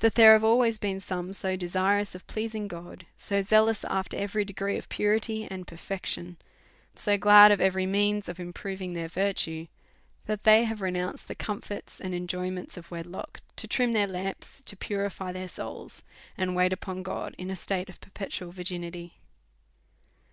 [0.00, 4.44] That there have always been some so desirous of pleasing God, so zealous after every
[4.44, 6.38] degree of purity and perfection,
[6.96, 9.68] so glad of every means of improving their virtue,
[10.26, 14.76] that they have renounced the comforts and enjoyments of wedlock to trim their lamps, to
[14.76, 16.02] pu rify their souls,
[16.36, 19.14] and wait upon God in a state of perpetual virginity